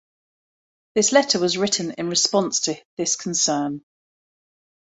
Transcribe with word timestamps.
This 0.95 1.11
letter 1.11 1.37
was 1.37 1.59
written 1.59 1.91
in 1.91 2.09
response 2.09 2.61
to 2.61 2.73
this 2.97 3.15
concern. 3.15 3.83